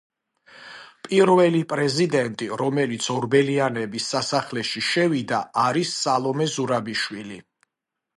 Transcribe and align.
პირველი 1.07 1.59
პრეზიდენტი, 1.73 2.47
რომელიც 2.61 3.09
ორბელიანების 3.15 4.07
სასახლეში 4.15 4.83
შევიდა, 4.87 5.43
არის 5.65 5.93
სალომე 5.99 6.49
ზურაბიშვილი. 6.55 7.39